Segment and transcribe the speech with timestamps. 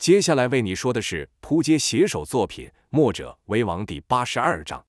[0.00, 4.86] 接下来为你说的是扑街写手作品《墨者为王》第八十二章。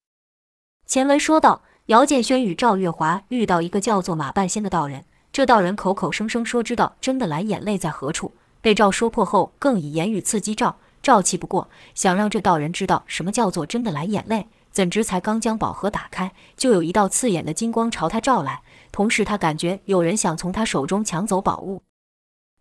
[0.85, 5.03] 前文说到，姚建轩与赵月华遇到一个叫做马半仙的道人，
[5.33, 10.77] 这道人口口声声说知道真的蓝眼泪在何处，被赵说破后，更以言语刺激赵。
[11.04, 14.48] 赵气不过，想让这道人知道什么叫做真的蓝眼泪。
[14.71, 18.62] 怎知才刚将宝盒打开，就有一道刺眼的金光朝他照来，
[18.93, 21.84] 同时他感觉有人想从他手中抢走宝物。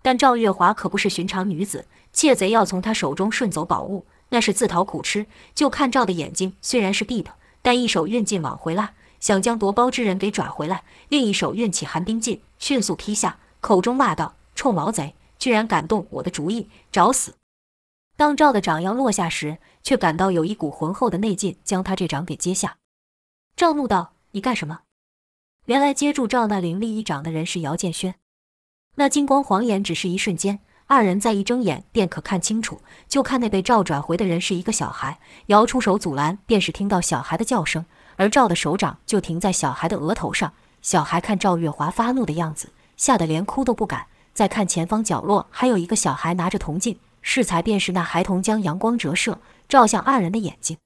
[0.03, 5.27] 但赵月华可不是寻常女子，窃贼要从他手中顺走宝物，那是自讨苦吃。
[5.55, 17.35] 就看赵的眼睛虽然是闭的，但一手运劲往回拉，想将夺包之人给拽回来；另一手运起寒冰劲，迅速劈下，口中骂道：“臭毛贼，居然敢动我的主意，找死！”
[18.17, 22.77] 当赵的掌要落下时，却感到有一股浑厚的内劲将他这掌给接下。
[23.57, 24.81] 赵怒道：“你干什么？”
[25.67, 28.17] 原来接住赵那凌厉一掌的人是姚建轩。
[28.97, 30.59] 那金光晃眼，只是一瞬间，
[30.91, 32.81] 二人再一睁眼便可看清楚。
[33.07, 40.53] 就看那被赵拽回的人是一个小孩，姚出手阻拦，便是听到小孩的叫声，而赵的手掌就停在小孩的额头上。
[40.83, 44.09] 小孩看赵月华发怒的样子，吓得连哭都不敢。
[44.35, 50.77] 再看前方角落，还有一个小孩拿着铜镜，适才便是那孩童将阳光折射，照向二人的眼睛。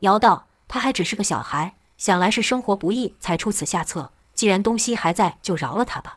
[0.00, 4.10] 姚道：“他还只是个小孩，想来是生活不易才出此下策。
[4.34, 6.16] 既然东西还在，就饶了他吧。”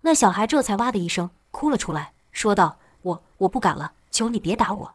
[0.00, 4.94] 那小孩这才哇的一声哭了出来，说道：“我我不敢了，求你别打我。”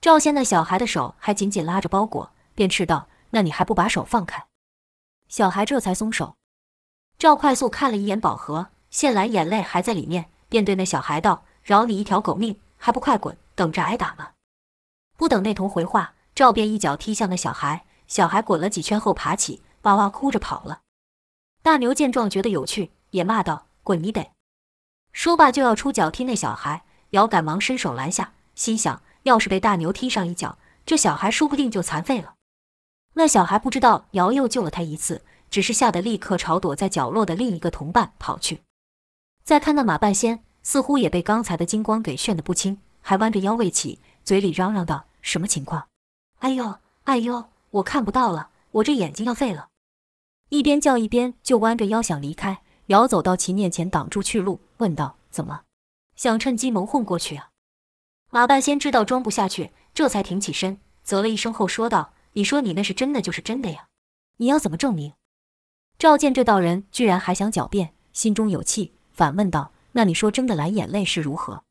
[0.00, 4.46] 赵见那小孩的手还紧紧拉着包裹，便斥道：“那你还不把手放开？”
[5.28, 6.36] 小孩这才松手。
[7.18, 14.32] 赵快速看了一眼宝盒，现蓝眼泪还在里面，便对那小孩道：“饶你一条狗命，还不快滚，等着挨打吗？”
[15.16, 20.82] 不等那童回话，赵便一脚踢向那小孩，小孩滚了几圈后爬起，哇哇哭着跑了。
[21.62, 23.66] 大牛见状，觉得有趣，也骂道。
[23.82, 24.35] 滚你得！
[25.16, 32.34] 说罢就要出脚踢那小孩，姚赶忙伸手拦下，心想：要是被大牛踢上一脚，这小孩说不定就残废了。
[33.14, 38.60] 那小孩不知道姚又救了他一次，只是吓得立刻朝躲在角落的另一个同伴跑去。
[39.42, 45.86] 再看那马半仙，似乎也被刚才的金光给炫得不轻，还弯着腰未起，嘴里嚷嚷道：“什么情况？
[46.40, 46.74] 哎呦，
[47.04, 49.68] 哎呦，我看不到了，我这眼睛要废了！”
[50.50, 52.60] 一边叫一边就弯着腰想离开。
[52.86, 55.62] 姚走到其面前，挡住去路，问道：“怎么，
[56.14, 57.50] 想趁机蒙混过去啊？”
[58.30, 63.88] 马半仙知道装不下去，这才挺起身，啧了一声后说道：“你说你那是真的就是真的呀？
[64.36, 65.14] 你要怎么证明？”
[65.98, 71.64] 赵见这道人居然还想狡辩，心中有气，反问道：“那你说真的蓝眼泪是如何？”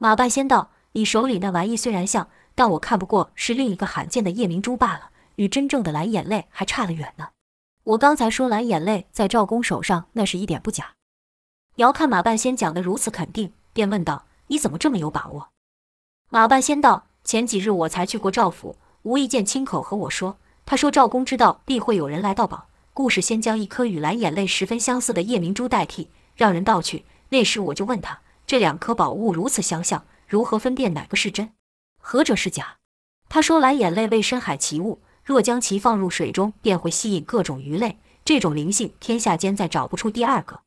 [0.00, 7.28] 马半仙道：“你手里那玩意虽然像，但我看不过是另一个罕见的夜明珠罢了，与真正的蓝眼泪还差得远呢。”
[7.84, 10.92] 我刚才说蓝眼泪在赵公手上，那是一点不假。
[11.76, 15.48] 姚看马半仙讲得如此肯定，便问道：“你怎么这么有把握？”
[16.30, 27.04] 马半仙道：“前几日我才去过赵府，无意间亲口和我说，他说赵公知道必会有人来盗宝，故事先将一颗与蓝眼泪十分相似的夜明珠代替，让人盗去。
[27.30, 31.52] 那时我就问他，这两颗宝物如此相像，如何分辨哪个是真，
[32.00, 32.76] 何者是假？
[33.28, 35.00] 他说蓝眼泪为深海奇物。”
[35.32, 37.98] 若将其放入水中，便会吸引各种鱼类。
[38.22, 40.60] 这种灵性，天下间再找不出第二个。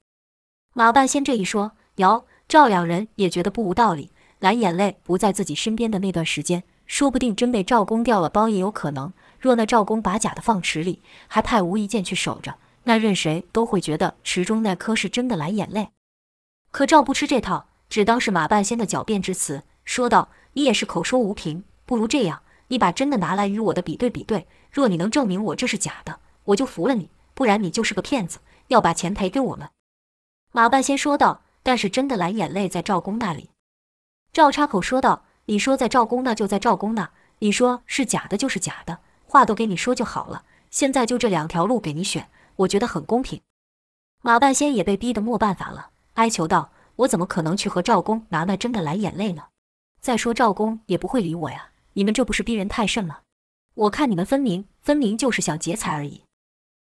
[0.74, 4.12] 马半仙这一说，姚赵两人也觉得不无道理。
[4.40, 9.14] 蓝眼泪不在自己身边的那段时间，说不定真被赵公掉了包也有可能。
[9.40, 12.56] 若那赵公把假的放池里，还派吴一剑去守着，
[12.86, 15.90] 那任谁都会觉得池中那颗是真的蓝眼泪。
[16.72, 29.70] 可赵不吃这套，只当是马半仙的狡辩之词，说道：“你也是口说无凭，不如这样。”你把真的拿来与我的比对比对，若你能证明我这是假的，我就服了你；不然你就是个骗子，要把钱赔给我们。”
[30.52, 31.42] 马半仙说道。
[31.66, 33.50] “但是真的蓝眼泪在赵公那里。”
[34.32, 37.10] 赵插口说道：“你说在赵公那就在赵公那，
[37.40, 40.44] 你说是假的就是假的，话都给你说就好了。
[40.70, 43.42] 现在就这两条路给你选，我觉得很公平。”
[44.22, 49.46] 马半仙也被逼得没办法了，哀求道：“我怎么可能去和赵公拿那真的蓝眼泪呢？
[50.00, 53.24] 再说赵公也不会理我呀。”你们这不是逼人太甚了？
[53.74, 56.24] 我看你们分明分明就是想劫财而已。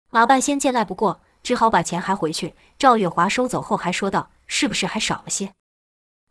[0.09, 2.53] 马半仙见赖不过，只好把钱还回去。
[2.77, 5.53] 赵月华收走后还说道：“是不是还少了些？”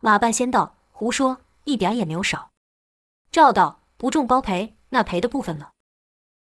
[0.00, 2.50] 马半仙道：“胡说，一点也没有少。”
[3.32, 5.70] 赵道：“不中包赔，那赔的部分呢？”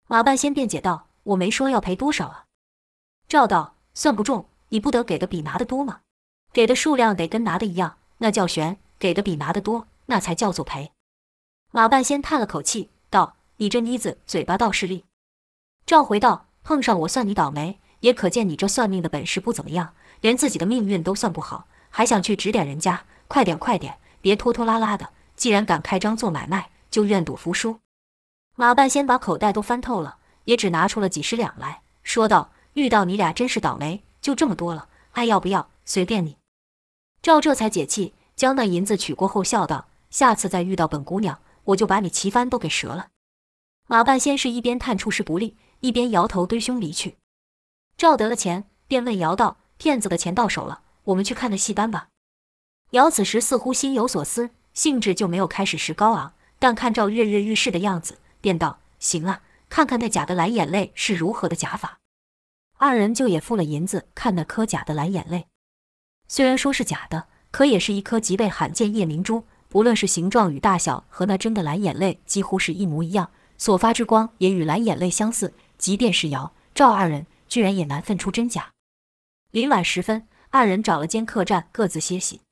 [0.09, 2.47] 马半仙辩解道：“我没说要赔多少啊。”
[3.29, 6.01] 赵道：“算不中，你不得给的比拿的多吗？
[6.55, 10.93] 给的数量得跟拿的一样，那叫悬；给的比拿的多，那才叫做赔。”
[11.77, 15.05] 马半仙叹了口气，道：“你这妮子嘴巴倒是利。”
[15.85, 23.07] 赵回道：“碰上我算你倒霉，也可见你这算命的本事不怎么样，连自己的命运都算不好，还想去指点人家。
[23.27, 27.81] 快点，快点，别拖拖拉拉的，既然敢开张做买卖，就愿赌服输。
[28.55, 36.37] 马半仙把口袋都翻透了，也只拿出了几十两来说道：“遇到你俩真是倒霉，就这么多了，爱要不要随便你。”
[37.21, 43.09] 赵这才解气，将那银子取过后笑道：“下次再遇到本姑娘，我就把你旗幡都给折了。”
[43.87, 47.19] 马半仙是一边叹处事不利，一边摇头堆胸离去。
[47.97, 52.09] 赵得了钱，便问姚道：“骗子的钱到手了，我们去看那戏班吧。”
[52.93, 56.35] 姚此时似乎心有所思，兴致就没有开始时高昂。
[56.59, 61.99] 但看赵跃跃欲试的样子，便道：“行啊，看看那假的蓝眼泪是如何的假法。”
[62.79, 65.47] 二人就也付了银子，看那颗假的蓝眼泪。
[66.27, 73.31] 虽然说是假的，可也是一颗极为罕见夜明珠，不论是形状与大小，和那真的蓝眼泪几乎是一模一样。
[73.59, 78.71] 所发之光也与蓝眼泪相似，即便是姚、赵二人，居然也难分出真假。
[79.51, 82.43] 临晚时分，二人找了间客栈，各自歇息。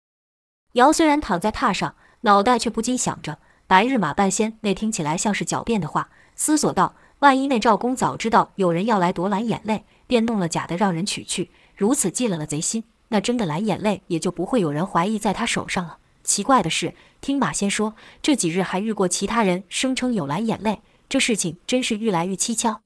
[0.73, 3.39] 姚虽然躺在榻上，脑袋却不禁想着
[3.69, 15.99] 白日马半仙那听起来像是狡辩的话，思索道：万一那赵公早知道有人要来夺蓝眼泪，便弄了假的让人取去，如此寄了了贼心，那真的蓝眼泪也就不会有人怀疑在他手上了。
[16.25, 20.83] 奇怪的是，听马仙说，这几日还遇过其他人声称有蓝眼泪。
[21.09, 22.83] 这事情真是愈来愈蹊跷。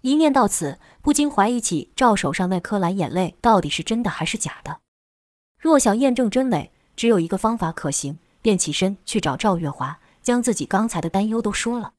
[0.00, 4.80] 一念到此，不禁怀疑起赵手上那颗蓝眼泪到底是真的还是假的。
[5.58, 11.92] 若想验证真伪，只有一个方法可行，便起身去找赵月华，将自己刚才的担忧都说了。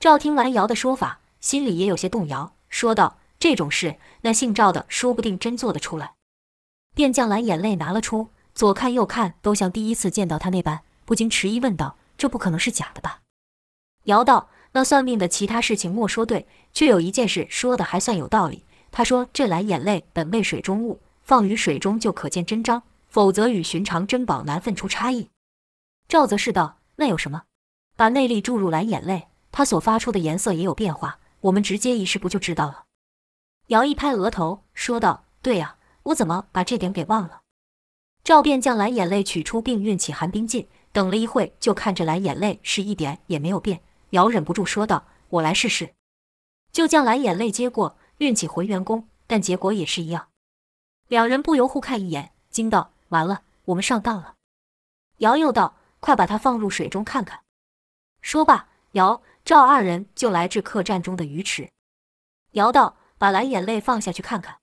[0.00, 6.14] 赵听完瑶的说法，心里也有些动摇，说道：“这种事，那姓赵的说不定真做得出来。”
[6.96, 13.20] 便将蓝眼泪拿了出，左看右看，都像第一次见到他那般，不禁迟疑问道：“这不可能是假的吧？”
[14.04, 14.50] 姚道。
[14.72, 18.64] 那算命的其他事情莫说对，却有一件事说的还算有道理。
[18.92, 25.28] 他说：“这蓝眼泪本为水中物，放于水中就可见真章，否则与寻常珍宝难分出差异。”
[26.06, 27.42] 赵则是道：“那有什么？
[27.96, 32.84] 把内力注入蓝眼泪，它所发出的颜色也有变化，我们直接一试不就知道了？”
[33.74, 37.39] 姚一拍额头说道：“对呀，我怎么把这点给忘了？”
[38.22, 43.80] 赵便将蓝眼泪取出，并运起寒冰劲，等了一会，就看着蓝眼泪是一点也没有变。
[44.10, 45.94] 姚忍不住说道：“我来试试。”
[46.70, 50.28] 就将蓝眼泪接过，运起回元功，但结果也是一样。
[51.08, 54.34] 两人不由互看一眼，惊道：“完了，我们上当了。”
[55.18, 57.40] 姚又道：“快把它放入水中看看。”
[58.22, 61.70] 说罢，姚、赵二人就来至客栈中的鱼池。
[62.52, 64.58] 姚道：“把蓝眼泪放下去看看。”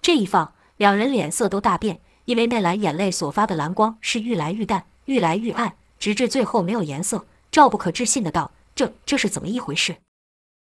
[0.00, 7.26] 这一放，两人脸色都大变，因为那蓝眼泪所发的蓝光是愈来愈淡，愈来愈暗，直至最后没有颜色。
[7.50, 8.50] 赵不可置信的道。
[8.74, 9.98] 这这是怎么一回事？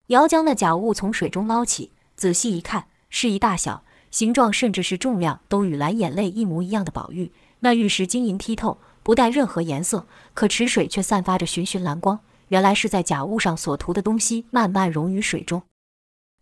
[0.06, 7.30] 姚将那假物从水中捞起，仔细一看，是一大小、形状甚至是重量都与蓝眼泪一模一样的宝玉。
[7.58, 12.20] 那玉石晶莹剔透，不带任何颜色，可池水却散发着寻寻蓝光。
[12.48, 15.62] 原来是在假物上所涂的东西慢慢溶于水中。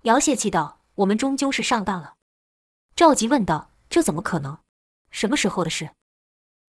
[0.02, 2.14] 姚泄气道：“我们终究是上当了。”
[2.94, 4.56] 赵急问道：“这怎么可能？
[5.10, 5.90] 什么时候的事？”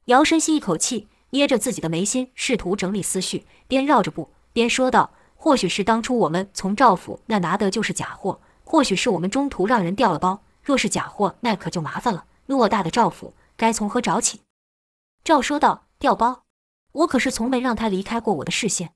[0.05, 4.31] 姚深吸一口气，捏着自己的眉心，试图整理思绪，边绕着步。
[4.51, 10.43] 边说道：“或许是当初我们从赵府那拿的就是假货，或许是我们中途让人调了包。
[10.63, 12.25] 若是假货，那可就麻烦了。
[12.47, 14.41] 偌大的赵府，该从何找起？”
[15.23, 16.45] 赵说道：“调包，
[16.91, 18.93] 我可是从没让他离开过我的视线。”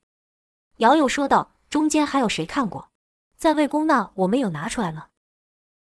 [0.78, 2.90] 姚又说道：“中间还有谁看过？
[3.38, 5.10] 在魏公那，我没有拿出来呢。”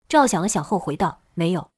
[0.09, 1.71] 赵想了想后回道：“没有。”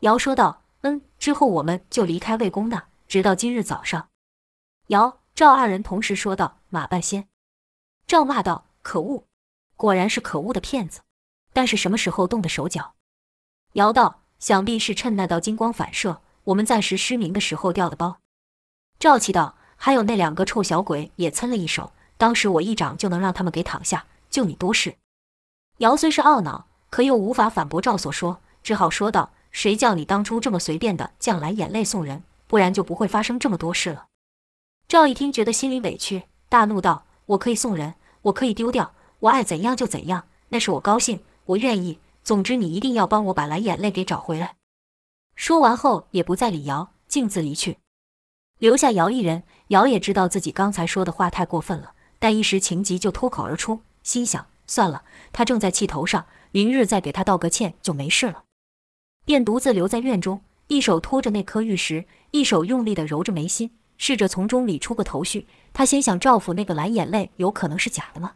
[0.00, 4.08] 姚说道：“嗯，之后我们就离开魏公那，直到今日早上。”
[4.88, 5.18] 姚。
[5.32, 7.28] 赵二人同时说道：“马半仙。”
[8.06, 9.24] 赵骂道：“可恶，
[9.74, 11.00] 果然是可恶的骗子！
[11.54, 12.92] 但是什么时候动的手脚？”
[13.74, 18.18] 姚道：“想必是趁那道金光反射，我们暂时失明的时候掉的包。”
[19.00, 24.98] 赵气道：“还有那两个臭小鬼也参了一手，当时我一掌就能让他们给躺下，就你多事。”
[25.78, 34.06] 姚虽是懊恼，可又无法反驳赵所说，只好说道：“谁叫你当初这么随便的将蓝眼泪送人，不然就不会发生这么多事了。”
[34.88, 41.98] 赵一听，觉得心里委屈，大怒道：“我可以送人，我可以丢掉，我爱怎样就怎样，那是我高兴，我愿意。
[42.22, 44.56] 总之，你一定要帮我把蓝眼泪给找回来。”
[45.36, 47.78] 说完后，也不再理姚，径自离去，
[48.58, 49.44] 留下姚一人。
[49.68, 58.42] 姚也知道自己刚才说的话太过分了，但一时情急就脱口而出，心想：算了，他正在气头上，明日再给他道个歉就没事了。
[59.30, 63.70] 便独自留在院中，一手托着那颗玉石，一手用力地揉着眉心。
[63.96, 65.46] 试着从中理出个头绪。
[65.72, 68.32] 他心想：赵府那个蓝眼泪有可能是假的吗？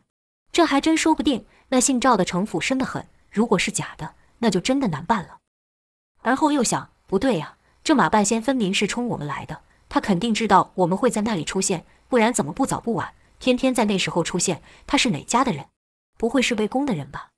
[0.53, 1.47] 这还真说不定。
[1.71, 5.39] 那姓赵的城府深得很，如果是假的，那就真的难办了。
[6.23, 14.63] 而后又想：不对呀，这马半仙分明是冲我们来的，他肯定知道我们会在那里出现，不然怎么不早不晚，天天在那时候出现？
[14.87, 15.67] 他是哪家的人？
[16.17, 17.31] 不会是魏公的人吧？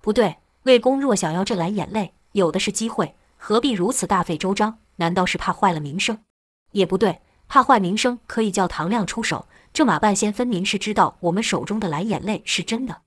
[0.00, 4.78] 不对，魏公若想要这蓝眼泪，有的是机会，何必如此大费周章？
[4.96, 6.18] 难道是怕坏了名声？
[6.72, 9.46] 也不对，怕坏名声可以叫唐亮出手。
[9.72, 13.02] 这马半仙分明是知道我们手中的蓝眼泪是真的。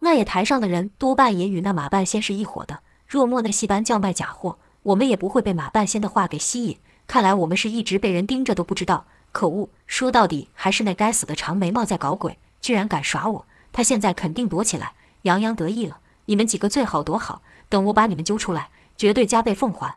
[0.00, 2.80] 那野台上的人多半也与那马半仙是一伙的。
[3.06, 6.78] 若莫那戏班叫卖假货，我们也不会被马半仙的话给吸引。
[7.06, 9.06] 看来我们是一直被人盯着都不知道。
[9.32, 13.46] 可恶，说到底还是那该死的长眉毛在搞鬼，居然敢耍我！
[13.72, 15.98] 他现在肯定躲起来，洋洋得意了。
[16.26, 19.96] 你们几个最好躲好，等我把你们揪出来，绝对加倍奉还。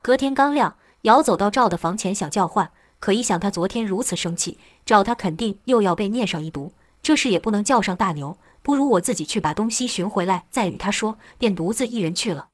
[0.00, 2.70] 隔天刚亮，姚走到赵的房前想叫唤，
[3.00, 6.72] 可一想他昨天如此生气，找他肯定又要被念上一毒。
[7.02, 12.48] 这事也不能叫上大牛，不如我自己去把东西寻回来，再与他说，便独自一人去了。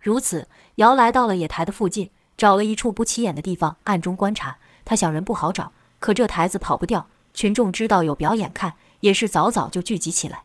[0.00, 4.58] 如此，姚来到了野台的附近，找了一处不起眼的地方，暗中观察。
[4.84, 10.44] 他想人不好找，可这台子跑不掉，群众知道有表演看，也是早早就聚集起来。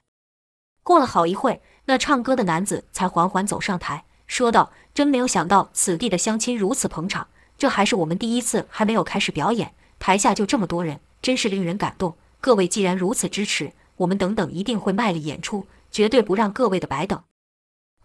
[0.81, 7.27] 过了好一会，那唱歌的男子才缓缓走上台，说道：“真没有想到此地的乡亲如此捧场，
[7.57, 12.15] 这还是我们第一次，还没有开始表演，台下就这么多人，真是令人感动。
[12.39, 17.23] 各位既然如此支持，我们等等一定会卖力演出，绝对不让各位的白等。”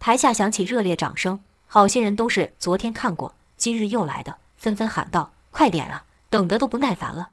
[0.01, 7.29] 台下响起热烈掌声，好些人都是昨天看过，今日又来的，纷纷喊道：“快点啊，等得都不耐烦了。”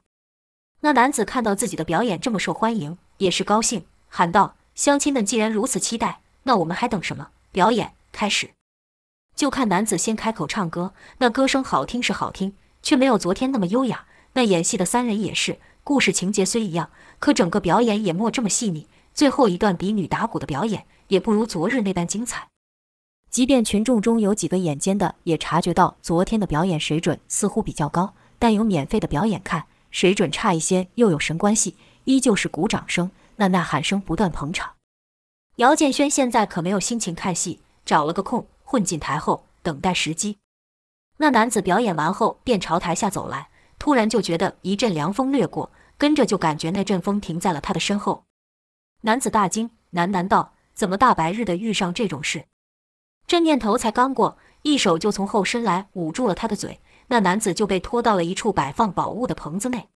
[0.81, 4.53] 那男子看到自己的表演这么受欢迎，也是高兴，喊道。
[4.75, 7.29] 乡亲们既然如此期待，那我们还等什么？
[7.51, 8.51] 表演开始！
[9.35, 14.05] 就看男子先开口唱歌，那歌声好听是好听，却没有昨天那么优雅。
[14.33, 18.87] 那演戏的三人也是，故事情节虽一样，可整个表演也莫这么细腻。
[19.13, 22.47] 最后一段比女打鼓的表演也不如昨日那般精彩。
[23.29, 31.75] 即便群众中有几个眼尖的，也察觉到昨天的表演水准似乎比较高，但有免费的表演看，水准差一些又有神关系？
[32.03, 33.11] 依旧是鼓掌声。
[33.37, 34.73] 那呐喊声不断捧场，
[35.57, 40.39] 姚建轩现在可没有心情看戏，找了个空混进台后等待时机。
[41.17, 48.23] 那男子表演完后便朝台下走来，突然就觉得一阵凉风掠过，跟着就感觉那阵风停在了他的身后。
[49.01, 52.45] 男子大惊，喃喃道：“怎么大白日的遇上这种事？”
[53.27, 59.89] 这念头才刚过，一手就从后伸来捂住了他的嘴，那男子就被拖到了一处摆放宝物的棚子内。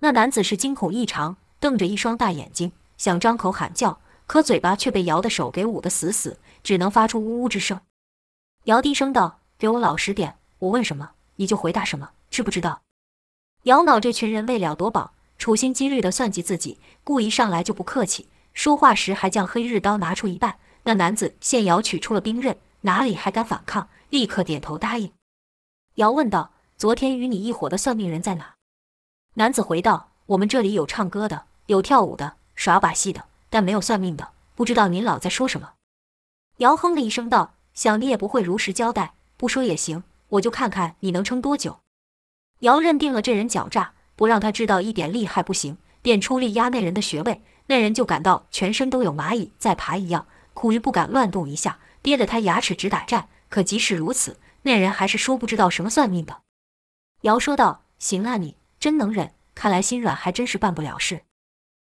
[0.00, 1.36] 那男子是惊恐异常。
[1.60, 7.80] 瞪着一双大眼睛，想张口喊叫，可嘴巴却被姚的手给捂得死死，只能发出呜呜之声。
[8.64, 12.82] 姚低声道：“给我老实点，我问什么你就回答什么，知不知道？”
[13.64, 20.56] 姚脑这群人为了夺宝，处心积虑地算计自己，故意上来就不客气，说话时还将黑日刀拿出一半。
[20.84, 25.12] 那男子见姚取出了兵刃，哪里还敢反抗，立刻点头答应。
[25.94, 28.54] 姚问道：“昨天与你一伙的算命人在哪？”
[29.34, 34.32] 男子回道：“我们这里有唱歌的。”有跳舞的，耍把戏的，但没有算命的。
[34.56, 35.74] 不知道您老在说什么？
[36.56, 41.78] 姚哼了一声道：“想你也不会如实交代，不说也行，我就看看你能撑多久。”
[42.60, 47.42] 姚认定了这人狡诈，不让他知道一点厉害不行，便出力压那人的穴位。
[47.66, 53.28] 那人就感到全身都有蚂蚁在爬一样，苦于不敢乱动一下，憋得他牙齿直打颤。
[53.48, 56.42] 可即使如此，那人还是说不知道什么算命的。
[57.20, 61.22] 姚说道：“行啊，你真能忍，看来心软还真是办不了事。”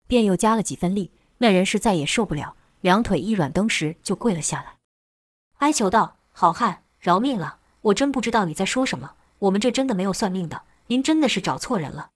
[0.06, 4.76] 便又加了几分力，那人是再也受不了，两腿一软，登时就跪了下来，
[5.58, 7.58] 哀求道：“好汉，饶命了！
[7.80, 12.10] 我真不知道你在说什么，我们这真的没有算命的，您真的是找错人了。”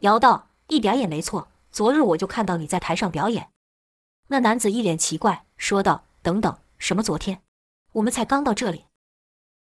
[0.00, 3.48] 姚道：“一点也没错，昨日我就看到你在台上表演。”
[4.28, 7.42] 那男子一脸奇怪，说道：“等等，什么昨天？
[7.92, 8.84] 我们才刚到这里。”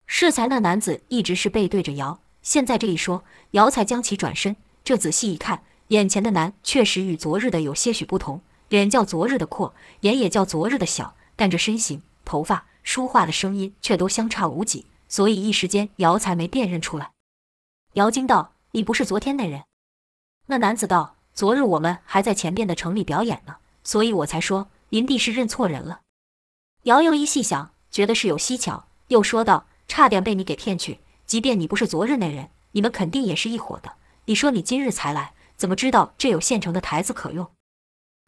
[0.07, 5.65] 适才那男子一直是背对着姚，现在这一说，姚才将其转身，这仔细一看。
[5.89, 17.13] 眼前的男确实与昨日的有些许不同，脸叫昨日的阔，眼也叫昨日的小，但这身形、头发、说话的声音却都相差无几，所以一时间姚才没辨认出来。
[17.93, 19.63] 姚惊道：“你不是昨天那人？”
[20.47, 26.01] 那男子道：“昨日我们还在前边的城里表演呢，所以我才说您弟是认错人了。”
[26.85, 33.93] 姚又一细想，觉得是有蹊跷，又说道：“差点被你给骗去，即便你不是昨日那人，你们肯定也是一伙的。
[34.25, 37.51] 你说你今日才来。”怎么知道这有现成的台子可用？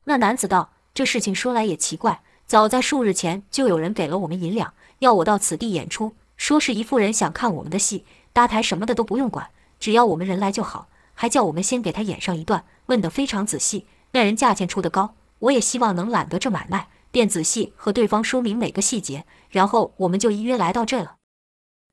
[0.08, 13.84] 那男子道：“这事情说来也奇怪，早在数日前就有人给了我们银两，要我到此地演出，说是一妇人想看我们的戏，搭台什么的都不用管，只要我们人来就好，还叫我们先给他演上一段，问得非常仔细。
[14.12, 21.16] 那人价钱出得高，我也希望能揽得这买卖，便仔细和对方说明每个细节，然后我们就依约来到这了。”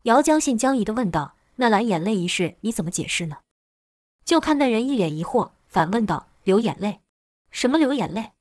[0.03, 3.39] 姚将信将疑地问道：“那蓝眼泪一事你怎么解释呢？”
[4.23, 7.01] 就看那人一脸疑惑，反问道：“流眼泪？
[7.55, 8.33] 什么流眼泪？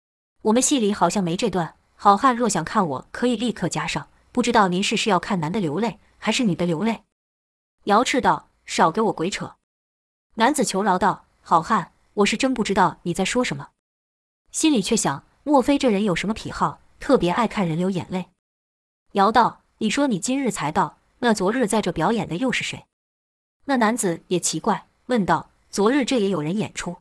[0.42, 1.76] 我们戏里好像没这段。
[1.94, 4.08] 好汉若想看我，可以立刻加上。
[4.32, 7.04] 不知道您是是要看男的流泪，还是女的流泪？”
[7.84, 9.54] 瑶赤道：“少给我鬼扯！”
[10.34, 13.68] 男子求饶道：“好汉，我是真不知道你在说什么。”
[14.50, 18.30] 心里却想：莫非这人有什么癖好，特别爱看人流眼泪？
[19.12, 22.86] 瑶道：“你说你今日才到，那昨日在这表演的又是谁？”
[23.66, 25.50] 那男子也奇怪，问道。
[25.70, 26.96] 昨日这也有人演出，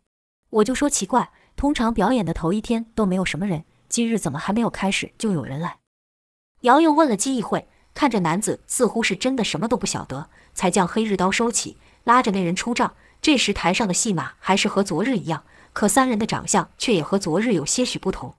[0.51, 5.77] 我就说奇怪，通常表演的头一天都没有什么人，今日怎么还没有开始就有人来？
[6.62, 12.95] 瑶又问了鸡一会，看着男子似乎是真的什么都不晓得，才将黑日刀收起，拉着那人出帐。
[13.22, 18.36] 这时台上的戏码还是和昨日一样，可三人的长相却也和昨日有些许不同。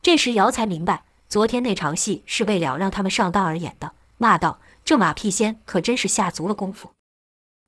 [0.00, 6.92] 这时瑶才明白，昨天那场戏是为了让他们上当而演的，骂道：“这马屁仙可真是下足了功夫。”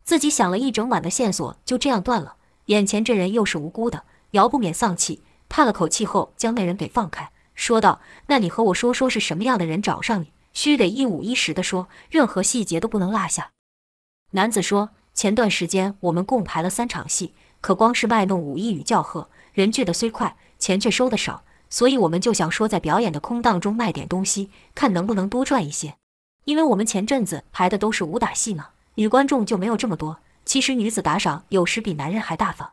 [0.04, 13.52] 自己想了一整晚的线索就这样断了，眼前这人又是无辜的，姚不免丧气，叹了口气后将那人给放开，说道：“那你和我说说是什么样的人找上你，须得一五一十的说，任何细节都不能落下。”
[14.32, 25.94] 男子说：“前段时间我们共排了三场戏，可光是卖弄武艺与叫喝，人聚的虽快，钱却收得少，所以我们就想说在表演的空档中卖点东西，看能不能多赚一些，
[26.44, 30.18] 因为我们前阵子排的都是武打戏嘛。”女观众就没有这么多。
[30.44, 32.72] 其实女子打赏有时比男人还大方。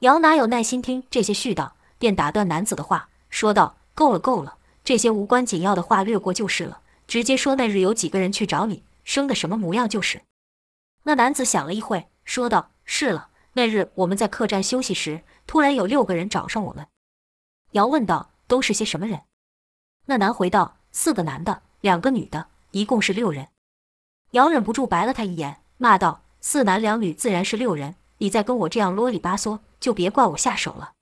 [0.00, 10.20] 瑶哪有耐心听这些絮叨，便打断男子的话，说道：“够了，够了，这些无关紧要的话略过就是了，直接说那日有几个人去找你，生的什么模样就是。”
[11.04, 16.86] 那男子想了一会，说道：“是了，那日我们在客栈休息时，突然有六个人找上我们。”
[17.72, 19.22] 瑶问道：“都是些什么人？”
[20.04, 23.48] 那男回道：“四个男的，两个女的，一共是六人。”
[24.32, 30.92] 瑶忍不住白了他一眼，骂道：“四男两女自然是六人，你再跟我这样啰里吧嗦，就别怪我下手了。”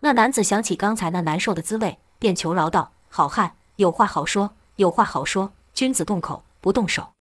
[0.00, 7.12] 那男子想起刚才那难受的滋味，便求饶道：“好汉，有话好说，有话好说，君子动口不动手。”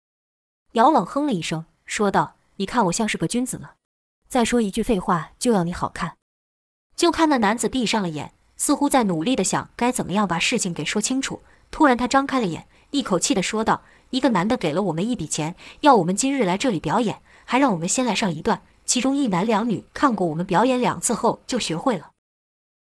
[0.74, 3.72] 姚冷哼了一声，说道：“你看我像是个君子吗？
[4.28, 6.16] 再说一句废话，就要你好看。”
[6.96, 11.42] 就看那男子闭上了眼，似乎在努力地想该怎么样把事情给说清楚。
[11.70, 13.82] 突然，他张开了眼，一口气地说道。
[14.12, 18.62] 一个男的给了我们一笔钱，要我们今日来这里表演，还让我们先来上一段。
[18.86, 22.12] 其中一男两女看过我们表演两次后就学会了。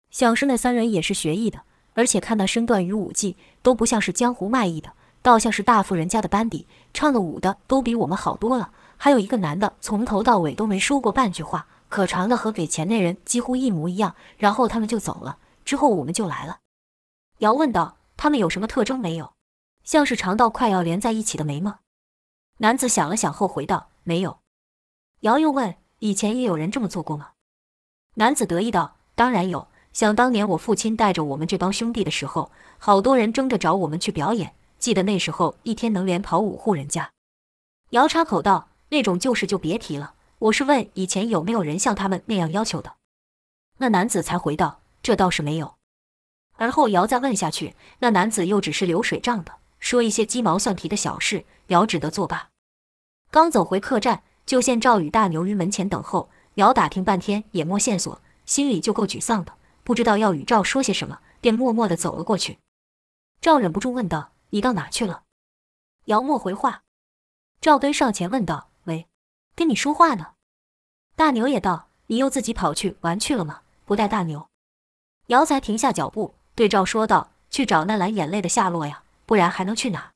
[0.10, 1.62] 想是那三人也是学艺的，
[1.94, 8.72] 而且看那身段与舞技都不像是江湖卖艺的，倒像是大富人家的班底，唱的舞的都比我们好多了。
[8.98, 14.16] 还有一个男的从头到尾都没说过半句话，可传的和给钱那人几乎一模一样。
[14.38, 16.60] 然后他们就走了，之后我们就来了。
[17.38, 19.34] 瑶问道：“他们有什么特征没有？”
[19.86, 21.80] 像是长到快要连在一起的眉吗？
[22.58, 24.40] 男子想了想后回道：“没有。”
[25.22, 27.32] 瑶又问：“以前也有人这么做过吗？”
[28.16, 29.68] 男子得意道：“当然有。
[29.92, 34.54] 想当年我父亲带着我们这帮兄弟的时候，好多人争着找我们去表演。
[34.78, 37.12] 记得那时候一天能连跑五户人家。”
[37.92, 40.14] 姚插口道：“那种旧事就别提了。
[40.38, 42.96] 我是问以前有没有人像他们那样要求的。”
[43.78, 45.76] 那男子才回道：“这倒是没有。”
[46.56, 49.54] 而后姚再问下去，那男子又只是流水账的。
[49.80, 52.50] 说一些鸡毛蒜皮的小事，姚只得作罢。
[53.32, 56.28] 刚走回客栈，就见赵与大牛于门前等候。
[56.56, 62.58] 瑶打听半天也没线索，心里就够沮丧的，不知道要与赵说些什么，便默默地走了过去。
[63.40, 65.22] 赵忍不住问道：“你到哪去了？”
[66.06, 66.82] 姚没回话。
[67.62, 69.08] 赵跟上前问道：“喂，
[69.56, 70.32] 跟你说话呢。”
[71.16, 73.62] 大牛也道：“你又自己跑去玩去了吗？
[73.86, 74.50] 不带大牛？”
[75.28, 80.12] 姚才停下脚步，对赵说道：“去找那蓝眼泪的下落呀。”不然还能去哪？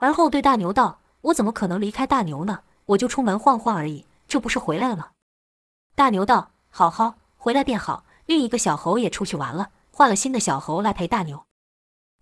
[0.00, 2.64] 而后对大牛道：“我怎么可能离开大牛呢？
[2.86, 5.10] 我就出门晃晃而已，这不是回来了吗？”
[5.94, 8.04] 大牛道：“好好回来便好。
[8.26, 11.44] 另一个小猴也出去玩了，换了新的小猴来陪大牛。”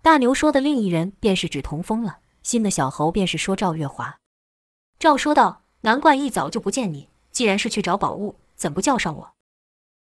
[0.03, 4.19] 大牛说的另一人便是指童风了，新的小猴便是说赵月华。
[4.99, 9.33] 赵说道：“难怪一早就不见你，既然是去找宝物，怎不叫上我？”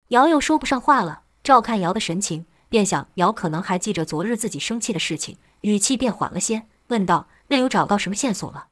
[0.10, 1.24] 瑶又说不上话了。
[1.44, 5.38] 赵看瑶的神情，便想瑶可能还记着昨日自己生气的事情。
[5.62, 8.68] 语气变缓了些，问道：“那有找到什么线索了？”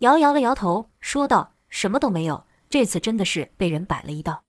[0.00, 2.46] 瑶摇了摇头，说道：“什么都没有。
[2.70, 4.44] 这次真的是被人摆了一道。”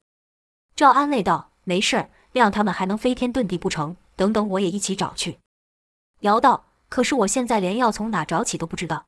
[0.74, 3.98] 赵安慰道：“没事儿，谅他们还能飞天遁地不成？
[4.16, 5.40] 等等，我也一起找去。”
[6.22, 9.08] 瑶道：“可是我现在连要从哪找起都不知道。”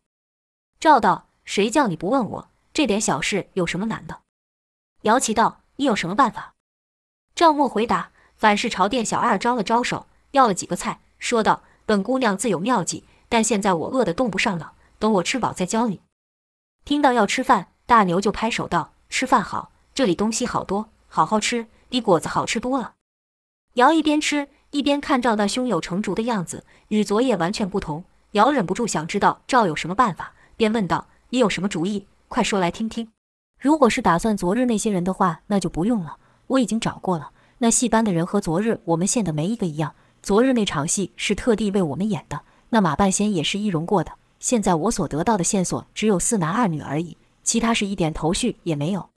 [0.82, 2.50] 赵道：“谁叫你不问我？
[2.74, 4.20] 这点小事有什么难的？”
[5.04, 6.56] 瑶琪道：“你有什么办法？”
[7.34, 16.02] 赵默回答：“反是朝店小二招了招手，要了几个菜，说道。”本姑娘自有妙计，但现在我饿得动不上脑，等我吃饱再教你。
[16.86, 22.94] 听到要吃饭，大牛就拍手道：“吃饭好，这里东西好多，好好吃，比果子好吃多了。”
[23.74, 28.04] 瑶一边吃一边看赵那胸有成竹的样子，与昨夜完全不同。
[28.34, 32.06] 瑶忍不住想知道赵有什么办法，便问道：“你有什么主意？
[32.28, 33.12] 快说来听听。
[33.60, 37.32] 如果是打算昨日那些人的话，那就不用了，我已经找过了。
[37.58, 39.96] 那戏班的人和昨日我们县的没一个一样。
[40.22, 44.12] 昨日那场戏是特地为我们演的，那马半仙也是易容过的。
[44.46, 49.10] 现在我所得到的线索只有四男二女而已，其他是一点头绪也没有。”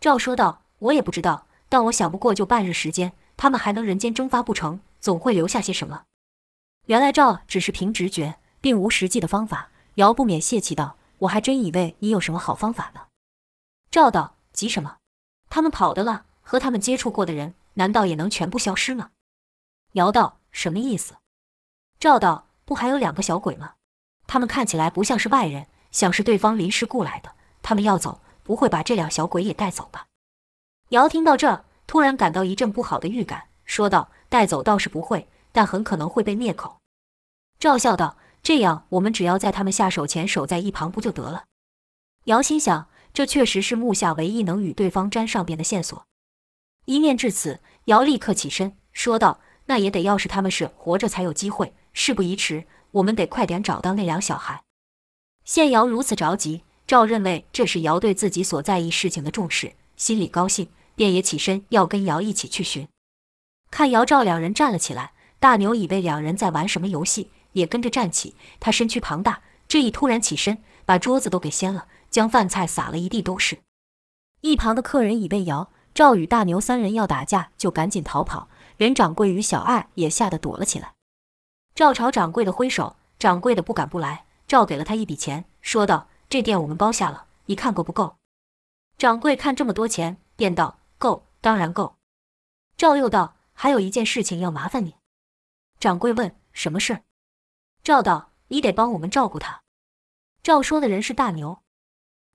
[0.00, 4.80] 赵说道：“我也不知道，但我想不过就半日时间，他们还能人间蒸发不成？
[4.98, 6.04] 总会留下些什么。”
[6.88, 9.68] 原来赵只是凭直觉，并无实际的方法。
[9.96, 13.08] 姚不免泄气道：“我还真以为你有什么好方法呢。”
[13.92, 14.96] 赵道：“急什么？
[15.50, 19.10] 他们跑的了，和他们接触过的人，难道也能全部消失吗？”
[19.92, 21.16] 姚道：“什么意思？”
[22.00, 23.74] 赵道：“不还有两个小鬼吗？
[24.36, 27.32] 他们看起来不像是外人，像是对方临时雇来的。
[27.62, 30.08] 他们要走，不会把这俩小鬼也带走吧？”
[30.90, 36.76] 尧听到这，突然感到一阵不好的预感，说道：“带走倒是不会，但很可能会被灭口。”
[37.58, 41.44] 赵笑道：“这样，我们只要在他们下手前守在一旁，不就得了？”
[42.24, 42.88] 尧心想。
[43.14, 46.04] 这确实是木下唯一能与对方沾上边的线索。
[46.84, 51.74] 一念至此，尧立刻起身说道：“那也得要是他们是活着才有机会。
[51.94, 52.66] 事不宜迟，
[52.96, 54.62] 我们得快点找到那两小孩。”
[55.44, 62.88] 见尧如此着急，赵认为这是瑶对自己所在意事情的重视，心里高兴，便也起身要跟瑶一起去寻。
[63.70, 68.34] 看瑶赵两人站了起来，大牛以为两人在玩什么游戏，也跟着站起。
[68.58, 71.86] 他身躯庞大，这一突然起身，把桌子都给掀了。
[72.10, 73.58] 将饭菜撒了一地都是，
[74.40, 80.95] 一旁的客人以为瑶赵与大牛三人要打架，就赶紧逃跑，连掌柜与小二也吓得躲了起来。
[81.76, 84.24] 赵朝掌柜的挥手，掌柜的不敢不来。
[84.48, 88.16] 赵给了他一笔钱，说道：“这店我们包下了，你看够不够？”
[88.96, 91.96] 掌柜看这么多钱，便道：“够，当然够。”
[92.78, 94.94] 赵又道：“还有一件事情要麻烦你。”
[95.78, 97.02] 掌柜问：“什么事？”
[97.84, 99.60] 赵道：“你得帮我们照顾他。”
[100.42, 101.58] 赵说的人是大牛。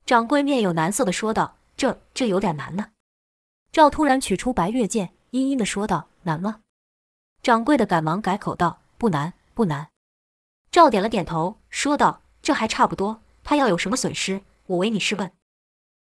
[0.06, 2.92] 掌柜面有难色的说道：“这这有点难呢。”
[3.72, 6.60] 赵突然取出白月剑，阴阴的说道：“难吗？”
[7.42, 9.88] 掌柜的赶忙改口道：“不难，不难。”
[10.70, 13.20] 赵点了点头，说道：“这还差不多。
[13.42, 15.32] 他要有什么损失，我唯你是问。”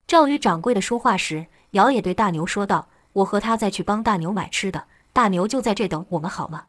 [0.06, 6.67] 赵与掌柜的说话时，尧也对大牛说道：“我和他再去帮大牛买吃的，大牛就在这等我们，好吗？”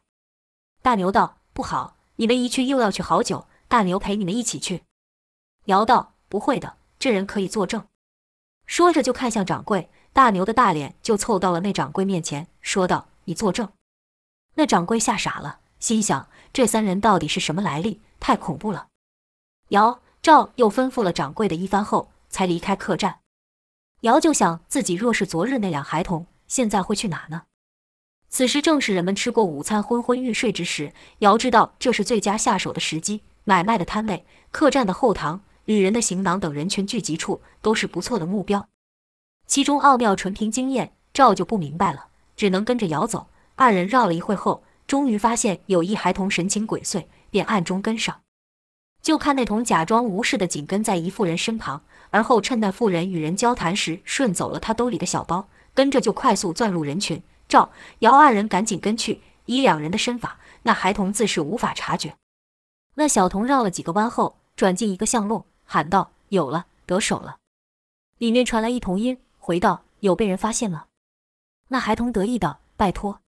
[0.81, 4.81] 大牛道：“不好，你们一去又要去好久，大牛陪你们一起去。”
[5.65, 7.85] 尧道：“不会的。”这人可以作证，
[8.65, 13.71] 说着就看向掌柜，大牛的大脸就凑到了那掌柜面前，说道：“你作证。”
[14.57, 18.01] 那掌柜吓傻了，心想：这三人到底是什么来历？
[18.19, 18.87] 太恐怖了。
[19.67, 23.19] 尧、赵又吩咐了掌柜的一番后，才离开客栈。
[24.01, 27.43] 尧就想自己若是昨日那两孩童，现在会去哪呢？
[28.29, 30.91] 此时正是人们吃过午餐、昏昏欲睡之时。
[31.19, 35.43] 尧知道这是最佳下手的时机，买卖的摊位、客栈的后堂。
[35.65, 38.67] 旅人的行囊等人群聚集处都是不错的目标，
[39.45, 43.27] 其中奥妙纯凭经验，赵就不明白了，只能跟着尧走。
[43.53, 48.21] 二人绕了一会后，终于发现有一孩童神情鬼祟，便暗中跟上。
[49.01, 57.21] 就看那童假装无事的紧跟在一妇人身旁，而后趁那妇人与人交谈时，顺走了他兜里的小包，跟着就快速钻入人群。
[57.47, 62.15] 赵、姚二人赶紧跟去，以两人的身法，那孩童自是无法察觉。
[62.95, 65.45] 那小童绕了几个弯后，转进一个巷弄。
[65.63, 67.37] 喊道：“有了，得手了！”
[68.17, 70.87] 里面传来一童音，回道：“有被人发现了。”
[71.69, 73.19] 那孩童得意道：“拜托，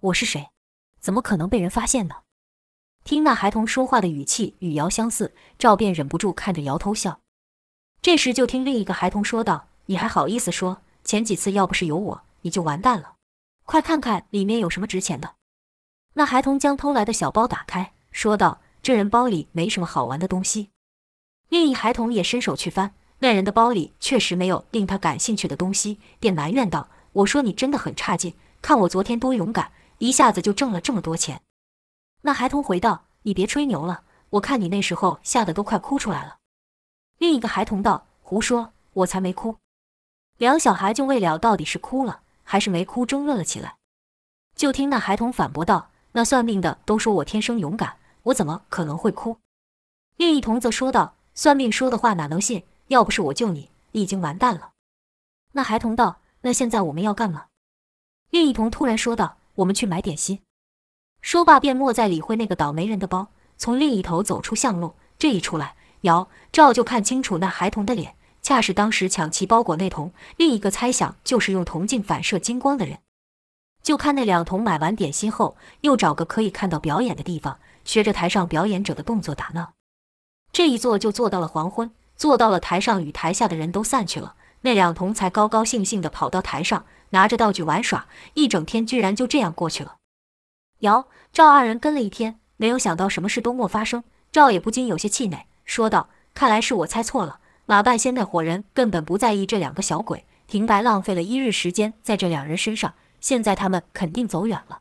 [0.00, 0.48] 我是谁？
[1.00, 2.16] 怎么可能被人发现呢？”
[3.04, 7.20] 听那孩童说话的语气与尧相似，赵便忍不住看着尧偷笑。
[8.02, 10.82] 这时就听另一个孩童说道：“你还好意思说？
[11.04, 13.14] 前几次要不是有我，你就完蛋了。
[13.64, 15.34] 快看看里面有什么值钱的。”
[16.14, 20.70] 那孩童将偷来的小包打开，说道：“这人包里没什么好玩的东西。”
[21.48, 31.42] 另一孩童也伸手去翻，那人的包里确实没有令他感兴趣的东西，便埋怨道：“我说你真的很差劲，看我昨天多勇敢，一下子就挣了这么多钱。”
[32.22, 36.38] 那孩童回道：“你别吹牛了，我看你那时候吓得都快哭出来了。”
[37.18, 39.56] 另一个孩童道：“胡说，我才没哭。”
[40.38, 43.76] 两小孩就未了到底是哭了还是没哭，争论了起来。
[44.54, 49.38] 就听那孩童反驳道：“那算命的都说我天生勇敢，我怎么可能会哭？”
[50.16, 51.14] 另一童则说道。
[51.38, 52.64] 算命说的话哪能信？
[52.86, 54.72] 要不是我救你，你已经完蛋了。
[55.52, 57.48] 那孩童道：“那现在我们要干嘛？”
[58.32, 60.40] 另一童突然说道：“我们去买点心。”
[61.20, 64.94] 说罢便莫再理会那个倒霉人的包，从另一头走出巷路。
[65.18, 70.12] 这一出来，姚、赵就看清楚那孩童的脸，恰是当时抢其包裹那童。
[70.36, 72.98] 另一个猜想就是用铜镜反射金光的人。
[73.82, 79.72] 就看那两童买完点心后，又找个可以看到表演的地方，学着台上表演者的动作打闹。
[80.52, 84.34] 这一坐就坐到了黄昏，坐到了台上与台下的人都散去了，
[84.66, 88.08] 那两童才高高兴兴地跑到台上，拿着道具玩耍。
[88.34, 89.98] 一整天居然就这样过去了。
[90.80, 94.02] 姚、赵二人跟了一天，没有想到什么事都没发生。
[94.32, 104.80] 赵也不禁有些气馁，说道：“看来是我猜错了，马半仙那伙人根本不在意这两个小鬼，平白浪费了一日时间在这两人身上。”现在他们肯定走远了。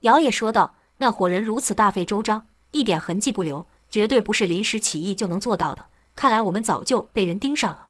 [0.00, 5.84] 姚也说道：“那伙人如此大费周章，一点痕迹不留，绝对不是临时起意就能做到的。
[6.16, 7.88] 看来我们早就被人盯上了。”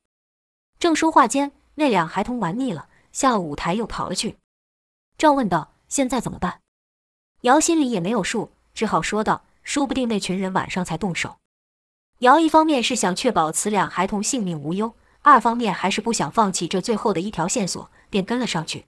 [0.85, 4.37] 正说话间，那两孩童玩腻了，下了舞台又跑了去。
[5.17, 6.61] 赵问道：“现在怎么办？”
[7.41, 11.37] 姚心里也没有数，只好说道：“说不定那群人晚上才动手。”
[12.21, 18.85] 姚一方面是想确保此两孩童性命无忧，二方面还是不想放弃这最后的一条线索，便跟了上去。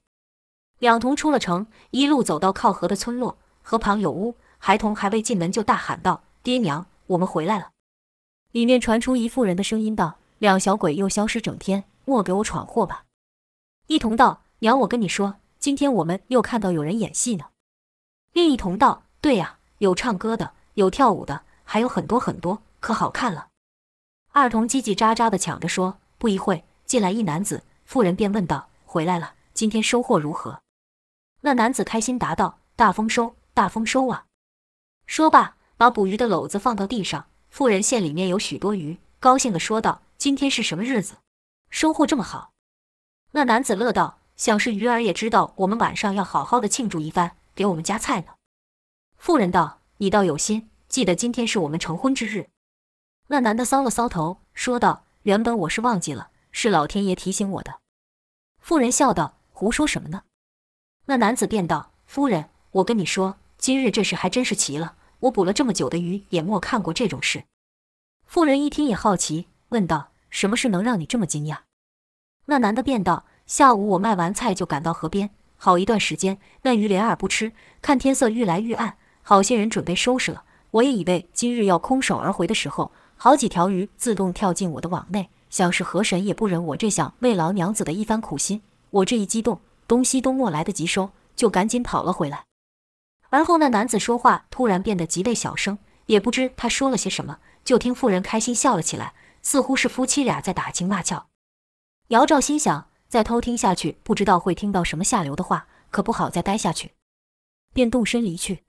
[0.78, 7.70] 两童出了城，一路走到靠河的村落，河旁有屋，孩童还未进门就大喊道：“爹娘，我们回来了！”
[8.52, 13.04] 里面传出一妇人的声音道：“两小鬼又消失整天，莫给我闯祸吧？”
[13.88, 17.46] 一童道：“娘，我跟你说，今天我们又看到有人演戏呢。”
[18.32, 23.48] 另一童道：“对呀，有唱歌的，有跳舞的，还有很多很多，可好看了。”
[24.32, 25.98] 二童叽叽喳喳地抢着说。
[26.18, 30.62] 不一会，进来一男子，妇人便问道：“回来了，今天收获如何？”
[31.42, 34.24] 那男子开心答道：“大丰收，大丰收啊！”
[35.06, 37.26] 说罢，把捕鱼的篓子放到地上。
[37.50, 41.18] 妇人见里面有许多鱼，高兴地说道：“今天是什么日子？
[41.70, 42.50] 收获这么好？”
[43.30, 48.34] 那男子乐道：“想是鱼儿也知道我们晚上要好好的庆祝一番，给我们夹菜呢。”
[49.16, 52.48] 妇人道：“你倒有心，记得今天是我们成婚之日。”
[53.30, 57.78] 那男的搔了搔头，说道：“原本我是忘记了，是老天爷提醒我的。”
[58.58, 60.24] 妇人笑道：“胡说什么呢？”
[61.06, 64.96] 那男子便道：“夫人，我跟你说，今日这事还真是奇了。
[65.20, 67.44] 我捕了这么久的鱼，也没看过这种事。”
[68.26, 71.58] 妇人一听也好奇，问道：“什么事能让你这么惊讶？”
[72.46, 77.52] 那男的便道：“下午我卖完菜就赶到河边，好一段时间，那鱼连饵不吃。
[77.82, 80.44] 看天色愈来愈暗，好些人准备收拾了。
[80.70, 88.62] 我也以为今日要空手而回的时候，好几条鱼自动跳进我的网内，想是河神也不忍我这想慰劳娘子的一番苦心。
[88.90, 92.46] 我这一激动。”东西都没来得及收，就赶紧跑了回来。
[93.30, 99.14] 而后那男子说话突然变得极为小声，也不知他说了些什么，就听妇人开心笑了起来，
[99.46, 101.28] 似乎是夫妻俩在打情骂俏。
[102.08, 106.94] 姚赵心想，再偷听下去，不知道会听到什么下流的话，可不好再待下去，
[107.72, 108.64] 便动身离去。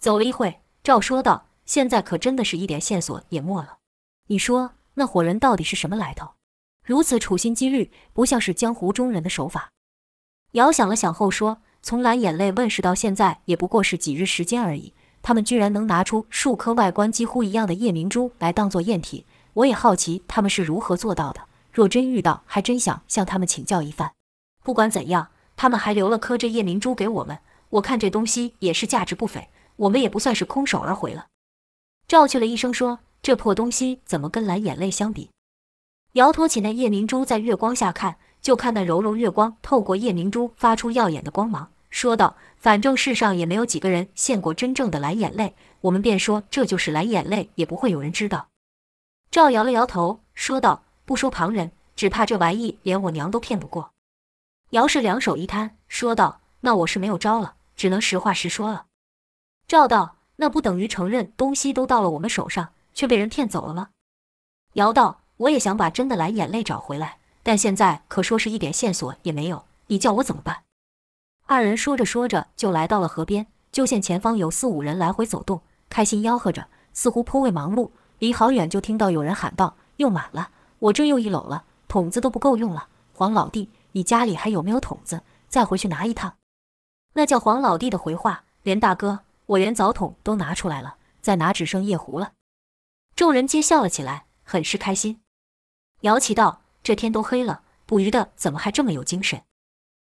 [0.00, 3.78] 走了一会，赵说道：“现在可真的是一点线索也没了。
[4.26, 6.32] 你说那伙人到底是什么来头？
[6.84, 9.70] 如此处心积虑，不像是江湖中人的手法。”
[10.54, 14.94] 姚想了想后说：“从蓝眼泪问世到现在，也不过是几日时间而已。
[15.22, 21.42] 他们居然能拿出数颗外观几乎一样的夜明珠来当做验体，我也好奇他们是如何做到的。
[21.72, 24.12] 若真遇到，还真想向他们请教一番。
[24.62, 27.38] 不管怎样，他们还留了颗这夜明珠给我们，
[27.70, 29.48] 我看这东西也是价值不菲。
[29.76, 31.26] 我们也不算是空手而回了。”
[32.06, 35.30] 赵去了一声说：“这破东西怎么跟蓝眼泪相比？”
[36.12, 38.16] 姚托起那夜明珠，在月光下看。
[38.42, 48.48] 就看那柔柔月光透过夜明珠发出耀眼的光芒，说道：“反正世上也没有几个人见过真正的蓝眼泪，我们便说这就是蓝眼泪，也不会有人知道。”
[49.32, 53.92] 赵摇了摇头，说道：“不说旁人，只怕这玩意连我娘都骗不过。”
[54.72, 58.84] 姚氏两手一摊，说道：“那我是没有招了，只能实话实说了。”
[59.66, 63.88] 赵道：“那不等于承认东西都到了我们手上，却被人骗走了吗？”
[64.74, 70.64] 姚道：“我也想把真的蓝眼泪找回来。”但现在可说是一点线索也没有，你叫我怎么办？
[71.46, 77.92] 二人说着说着就来到了河边，就见前方有四五人来回走动，开心吆喝着，似乎颇为忙碌。
[78.22, 82.86] 离好远就听到有人喊道：“又满了，我这又一篓了，桶子都不够用了。
[83.12, 85.24] 黄老弟，你家里还有没有桶子？
[85.48, 86.36] 再回去拿一趟。”
[87.14, 92.34] 那叫黄老弟的回话：“连大哥，我连澡桶都拿出来了，再拿只剩夜壶了。”
[93.16, 95.20] 众人皆笑了起来，很是开心。
[96.02, 96.62] 姚奇道。
[96.84, 99.42] 这天都黑了，捕鱼的怎么还这么有精神？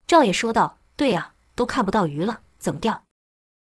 [0.08, 3.04] 赵也说道：“对呀，都看不到鱼了，怎么钓？”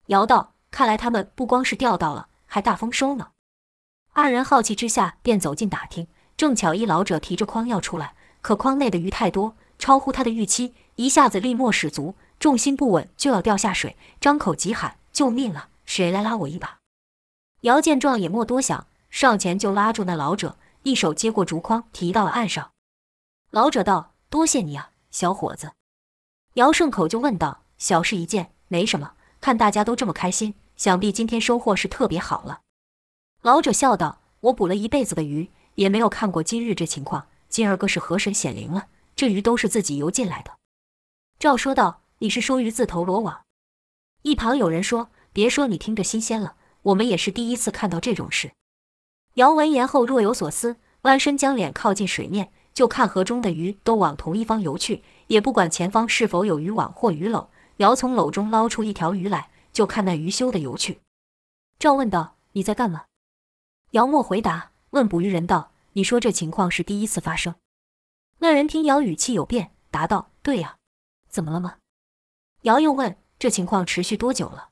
[0.08, 3.32] 姚道：“看来他们不光是钓到了，还大丰收呢。”
[4.16, 15.68] 二人好奇之下便走进打听，正巧一老者提着筐要出来，可筐内的鱼太多，超乎他的预期，一下子力没使足，重心不稳就要掉下水，张口急喊：“救命啊！
[15.84, 16.78] 谁来拉我一把？”
[17.62, 22.70] 姚见状也莫多想，上前就拉住那老者，一手接过竹筐，提到了岸上。
[23.50, 25.72] 老者道：“多谢你啊，小伙子。”
[26.54, 29.14] 姚顺口就问道：“小事一件，没什么。
[29.40, 32.60] 看大家都这么开心，想必今天收获是特别好了。”
[33.44, 37.26] 老者笑道：“我捕了一辈子的鱼，也没有看过今日这情况。
[37.50, 40.52] 今儿个是河神显灵了，这鱼都是自己游进来的。”
[41.38, 43.42] 赵说道：“你是说鱼自投罗网？”
[44.24, 46.54] 一旁有人说：“别说你听着新鲜了，
[46.84, 48.52] 我们也是第一次看到这种事。”
[49.36, 57.48] 姚闻言后若有所思，弯身将脸靠近水面，就看河中的鱼都往同一方游去，也不管前方是否有渔网或鱼篓。
[57.76, 61.00] 姚从篓中捞出一条鱼来，就看那鱼休的游去。
[61.78, 63.04] 赵问道：“你在干嘛？”
[63.94, 67.54] 姚默回答：“问捕鱼人道，你说这情况是第一次发生？”
[68.38, 70.78] 那人听姚语气有变，答道：“对呀。”
[71.30, 71.76] 怎么了吗？
[72.62, 74.70] 姚又问：“这情况持续多久了？”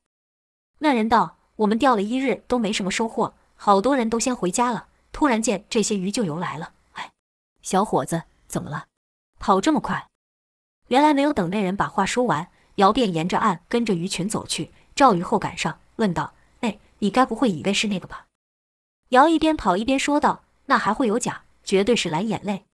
[0.81, 4.89] 那人道：“我们钓了一日都没什么收获，好多人都先回家了。
[5.13, 6.73] 突然间，这些鱼就游来了。
[6.95, 7.13] 哎，
[7.63, 8.87] 小伙子，怎么了？
[9.39, 10.09] 跑这么快？”
[10.91, 14.73] 原来没有等那人把话说完，姚便沿着岸跟着鱼群走去。
[14.97, 18.27] 赵于后赶上，问道：“哎，你该不会以为是那个吧？”
[19.13, 21.43] 姚一边跑一边说道：“那还会有假？
[21.63, 22.65] 绝对是蓝眼泪。”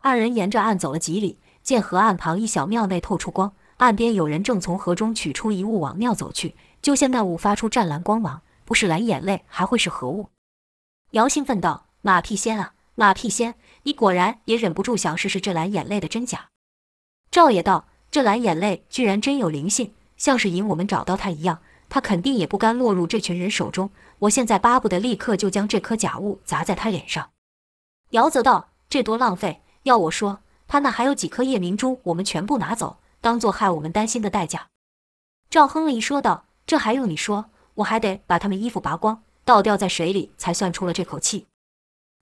[0.00, 1.40] 二人沿着岸走了几里。
[1.60, 6.54] 见河岸旁一小庙内透出光，岸边有人正从河中取出一物往庙走去。
[6.80, 10.28] 就见那物发出湛蓝光芒，不是蓝眼泪还会是何物？
[11.10, 13.56] 姚兴奋道：“马屁仙啊，马屁仙！
[13.82, 16.50] 你果然也忍不住想试试这蓝眼泪的真假。”
[17.28, 21.58] 赵也道：“这蓝眼泪居然真有灵性，像是引我们找到它一样。
[21.88, 23.90] 他肯定也不甘落入这群人手中。
[24.20, 27.30] 我现在巴不得立刻就将这颗假物砸在他脸上。”
[28.10, 29.62] 姚则道：“这多浪费！
[29.82, 34.66] 要我说。”他那还有几颗夜明珠，我们全部拿走，当做害我们担心的代价。
[35.48, 37.50] 赵亨利说道：“这还用你说？
[37.74, 41.46] 我还得把他们衣服拔光，倒吊在水里，才算出了这口气。”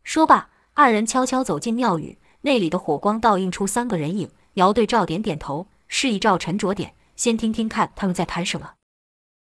[0.05, 4.31] 说罢，二人悄悄走进庙宇，那里的火光倒映出三个人影。
[4.55, 8.75] 姚对赵点点头，示意赵沉着点，先听听看他们在谈什么。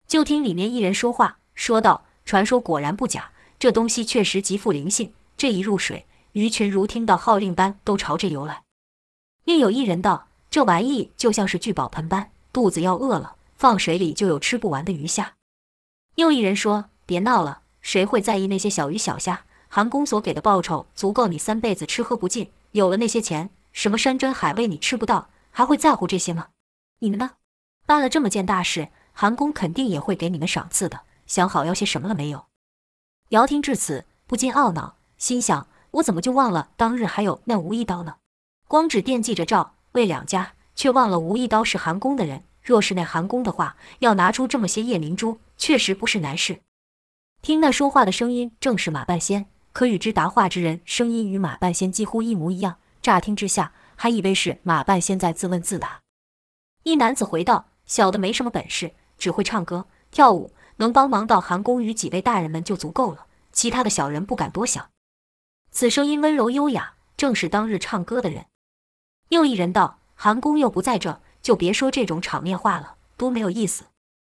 [0.06, 5.12] 就听里面一人说话，说道：“传说果然不假，这东西确实极富灵性。
[5.36, 8.62] 这一入水，鱼群如听到号令般都朝这游来。”
[9.44, 15.34] 另有一人道：“这玩意就像是聚宝盆般，肚子要饿了，放水里就有吃不完的鱼虾。”
[16.16, 19.44] 又一人说：“别闹了，谁会在意那些小鱼小虾？
[19.68, 22.50] 韩公所给的报酬足够你三辈子吃喝不尽。
[22.70, 26.48] 有了那些钱，什么山珍海味你吃不到，还会在乎这些吗？
[27.00, 27.32] 你们呢？
[27.84, 31.02] 办了这么件大事，韩公肯定也会给你们赏赐的。
[31.26, 32.46] 想好要些什么了没有？”
[33.30, 38.16] 姚听至此，不禁懊恼，心想：我怎么就忘了当日还有那吴一刀呢？
[38.68, 42.44] 光只惦记着赵魏两家，却忘了吴一刀是韩公的人。
[42.62, 46.62] 若是那韩公的话，要拿出这么些夜明珠，确实不是难事。
[47.42, 49.46] 听那说话的声音，正是马半仙。
[49.74, 52.78] 可与之答话之人，声音与马半仙几乎一模一样。
[53.02, 56.00] 乍听之下，还以为是马半仙在自问自答。
[56.84, 63.26] 一男子回道：“小的没什么本事，只会唱歌跳舞，能帮忙到韩公与几位大人们就足够了。
[63.52, 64.90] 其他的小人不敢多想。”
[65.70, 68.46] 此声音温柔优雅，正是当日唱歌的人。
[69.28, 73.84] 又一人道：“韩公又不在这，就别说这种场面话了，多没有意思。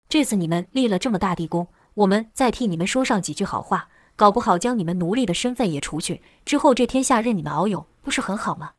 [0.07, 8.73] 这次你们立了这么大地功，我们再替你们说上几句好话，搞不好将你们奴隶的身份也除去，之后这天下任你们遨游，不是很好吗？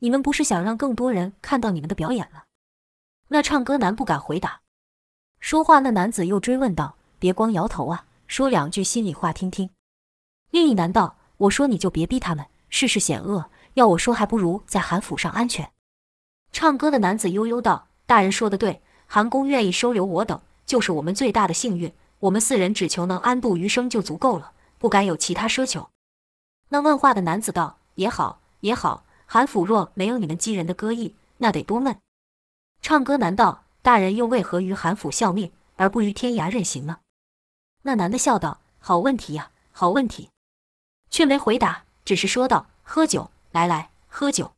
[0.00, 2.44] 你们不是想让更多人看到你们的表演了？”
[3.28, 4.62] 那唱歌男不敢回答。
[5.38, 9.70] 说话那男子又追问道：“别光摇头啊，说两句心里话听听。”
[10.50, 15.70] 另一男道：“我说你就别逼他们，世事险恶。”要我说，还不如在韩府上安全。
[16.50, 21.92] 唱歌的男子悠悠道：“大人说的对，韩公愿意收留我等，就是我们最大的幸运。
[22.18, 25.90] 我们四人只求能安度余生就足够了，不敢有其他奢求。”
[26.70, 29.04] 那问话的男子道：“也好，也好。
[29.26, 31.96] 韩府若没有你们激人的歌艺，那得多闷。”
[32.82, 36.98] 唱歌男道：“大人又为何于韩府效命，而不于天涯任行呢？”
[37.82, 40.30] 那男的笑道：“好问题呀，好问题。”
[41.10, 44.52] 却没回答，只是说道：“喝酒。”来来，喝酒。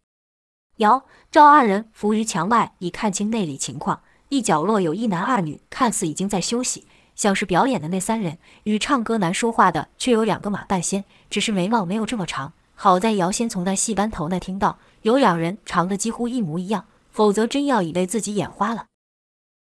[0.79, 4.03] 姚赵二人伏于墙外，已看清内里情况。
[4.31, 8.39] 一角落有一男二女，看似已经在休息，像是表演的那三人。
[8.65, 12.53] 与唱歌男说话的却有两个马半仙，只是眉毛没有这么长。
[12.75, 18.87] 好在姚先从那戏班头那听到，有两人长得几乎一模一样，否则真要以为自己眼花了。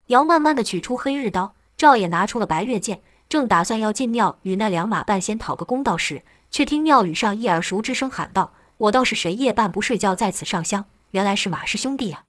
[0.07, 8.53] 姚慢慢的取出黑日刀，赵也拿出了白月剑，正打算要进庙与那两马半仙讨个公道时，却听庙宇上一耳熟之声喊道。
[8.77, 10.85] 我道是谁夜半不睡觉在此上香？
[11.11, 12.23] 原来是马氏兄弟呀！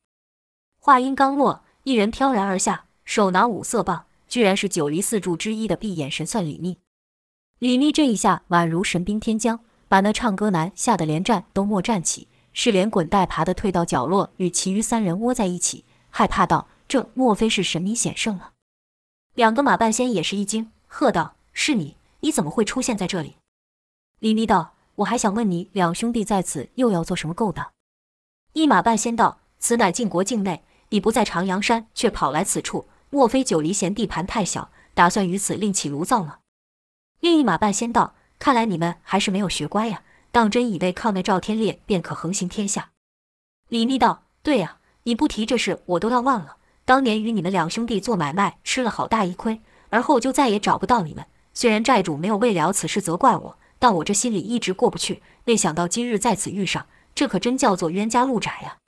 [0.78, 6.76] 话音刚落，一人飘然而下，手拿五色棒，居然是九黎四柱之一的闭眼神算李密。
[7.59, 18.53] 李密这一下宛如神兵天将，把那唱歌男吓得连站都莫站起，是连滚带爬地退到角落，与其余三人窝在一起，害怕道：“这莫非是神明显圣了？”
[19.34, 21.97] 两个马半仙也是一惊，喝道：“是你？
[22.18, 23.36] 你怎么会出现在这里？”
[24.18, 27.70] 李密道：“我还想问你，两兄弟在此又要做什么勾当？”
[28.55, 36.41] 一马半仙道：“此乃晋国境内，你不在长阳山，却跑来此处，莫非九黎嫌地盘太小，打算于此另起炉灶吗？”
[37.20, 42.91] 另一马半仙道：“看来你们还是没有学乖呀，当真以为靠那赵天烈便可横行天下？”
[43.70, 46.57] 李密道：“对呀，你不提这事，我都要忘了。
[46.84, 49.61] 当年与你们两兄弟做买卖，吃了好大一亏，
[49.91, 51.26] 而后就再也找不到你们。
[51.53, 55.22] 虽然债主没有为了此事责怪我，但我这心里一直过不去。
[55.45, 58.78] 没想到今日在此遇上。”这可真叫做冤家路窄呀！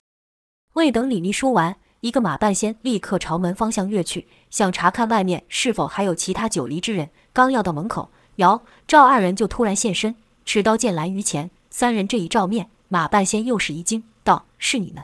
[0.73, 7.09] 未等李密说完，一个马半仙立刻朝门方向跃去，想查看外面是否还有其他九黎之人。
[7.33, 11.51] 刚要到门口，姚、赵二人就突然现身，持刀剑拦于前。
[11.69, 15.03] 三人这一照面，马半仙又是一惊，道：“是你们！”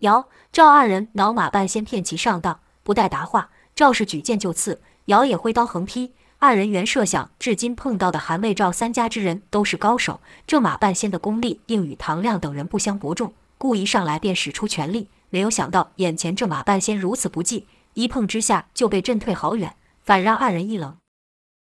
[0.00, 6.12] 姚、赵二人恼马半仙骗其上当，不待答话，赵氏举剑就刺，姚也挥刀横劈。
[6.38, 15.08] 二人原设想，至今碰到的韩魏赵三家之人都是高手，这马半仙的功力定与唐亮等人不相伯仲，故一上来便使出全力。
[15.30, 20.96] 没有想到眼前这马半仙如此不济，一碰之下就被震退好远，反让二人一愣。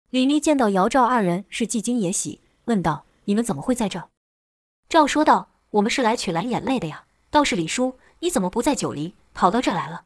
[0.10, 4.10] 李密见到姚赵二人是既惊也喜，问道：“你们怎么会在这？”
[4.90, 7.06] 赵说道：“我们是来取蓝眼泪的呀。
[7.30, 10.04] 倒是李叔，你怎么不在九黎，跑到这来了？”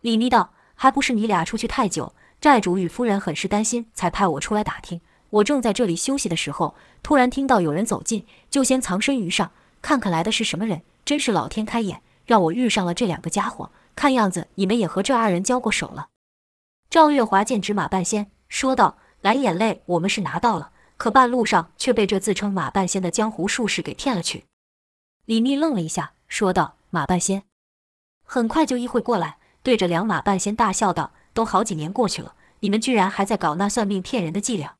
[0.00, 5.00] 李密道：“还不是你俩出去太久。”债主与夫人很是担心，才派我出来打听。
[5.28, 10.82] 我正在这里休息的时候，突然听到有人走近，就先藏身于上，看看来的是什么人。
[11.04, 13.70] 真是老天开眼，让我遇上了这两个家伙。
[13.94, 16.08] 看样子你们也和这二人交过手了。
[16.88, 24.44] 赵月华见指马半仙，说道：“蓝眼泪我们是拿到了，可半路上却被这自称马半仙的江湖术士给骗了去。”
[25.26, 27.42] 李密愣了一下，说道：“马半仙。”
[28.24, 31.12] 很快就意会过来，对着两马半仙大笑道。
[31.40, 34.74] 都好几年过去了，你们居然还在搞那算命骗人的伎俩！